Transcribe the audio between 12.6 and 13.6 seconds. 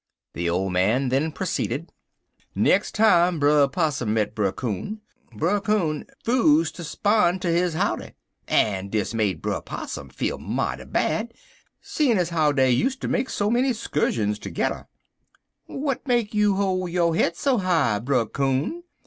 useter make so